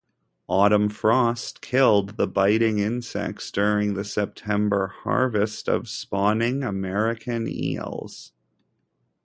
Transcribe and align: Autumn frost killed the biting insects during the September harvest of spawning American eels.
Autumn 0.49 0.89
frost 0.89 1.61
killed 1.61 2.17
the 2.17 2.25
biting 2.25 2.79
insects 2.79 3.51
during 3.51 3.93
the 3.93 4.03
September 4.03 4.87
harvest 5.03 5.69
of 5.69 5.87
spawning 5.87 6.63
American 6.63 7.47
eels. 7.47 8.31